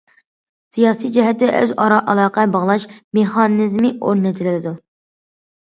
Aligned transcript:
سىياسىي 0.77 1.11
جەھەتتە 1.17 1.49
ئۆز 1.59 1.73
ئارا 1.83 1.99
ئالاقە 2.07 2.47
باغلاش 2.57 2.89
مېخانىزمى 3.19 3.95
ئورنىتىلىدۇ. 4.01 4.75